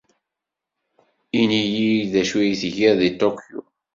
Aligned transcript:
Ini-iyi-d 1.39 2.07
d 2.13 2.13
acu 2.21 2.37
ay 2.41 2.53
tgiḍ 2.61 2.93
deg 3.01 3.13
Tokyo. 3.21 3.61